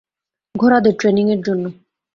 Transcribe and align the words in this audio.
ঘোড়াদের 0.55 0.93
ট্রেনিংয়ের 0.99 1.41
জন্য! 1.47 1.63